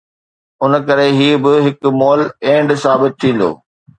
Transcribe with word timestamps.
ان 0.63 0.71
ڪري 0.87 1.09
هي 1.19 1.29
به 1.43 1.53
هڪ 1.65 1.79
مئل 1.99 2.21
اينڊ 2.45 2.69
ثابت 2.83 3.11
ٿيندو. 3.21 3.51